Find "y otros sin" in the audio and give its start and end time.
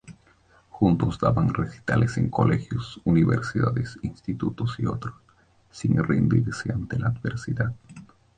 4.79-6.03